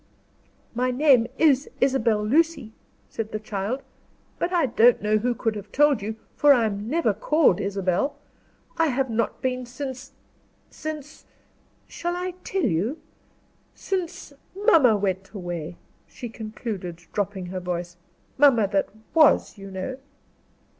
"My 0.73 0.89
name 0.89 1.27
is 1.37 1.69
Isabel 1.79 2.23
Lucy," 2.25 2.73
said 3.07 3.31
the 3.31 3.39
child; 3.39 3.83
"but 4.39 4.51
I 4.51 4.65
don't 4.65 4.99
know 4.99 5.17
who 5.19 5.35
could 5.35 5.55
have 5.55 5.71
told 5.71 6.01
you, 6.01 6.15
for 6.35 6.51
I 6.53 6.65
am 6.65 6.89
never 6.89 7.13
called 7.13 7.61
Isabel. 7.61 8.15
I 8.77 8.87
have 8.87 9.11
not 9.11 9.43
been 9.43 9.63
since 9.67 10.13
since 10.71 11.25
shall 11.87 12.15
I 12.15 12.31
tell 12.43 12.65
you? 12.65 12.97
since 13.75 14.33
mamma 14.55 14.97
went 14.97 15.29
away," 15.33 15.77
she 16.07 16.29
concluded, 16.29 16.95
dropping 17.13 17.45
her 17.45 17.59
voice. 17.59 17.95
"Mamma 18.39 18.67
that 18.69 18.89
was, 19.13 19.59
you 19.59 19.69
know." 19.69 19.97